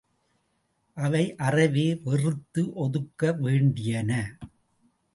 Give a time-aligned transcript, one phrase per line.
[0.97, 4.11] அவை அறவே வெறுத்து ஒதுக்க வேண்டியன.